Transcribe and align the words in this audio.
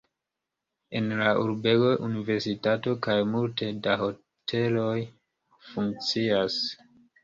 En 0.99 1.11
la 1.19 1.27
urbego 1.41 1.91
universitato 2.07 2.97
kaj 3.09 3.19
multe 3.37 3.71
da 3.85 4.01
hoteloj 4.03 4.99
funkcias. 5.73 6.63